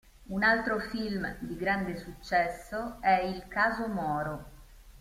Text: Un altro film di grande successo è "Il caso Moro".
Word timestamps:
Un 0.29 0.41
altro 0.41 0.79
film 0.79 1.35
di 1.41 1.55
grande 1.55 1.95
successo 1.95 2.97
è 3.01 3.21
"Il 3.21 3.47
caso 3.47 3.85
Moro". 3.87 4.45